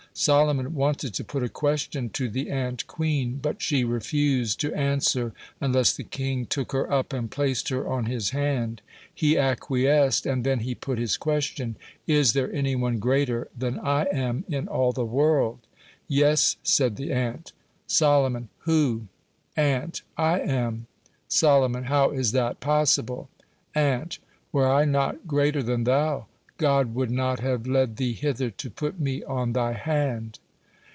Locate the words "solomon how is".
21.29-22.33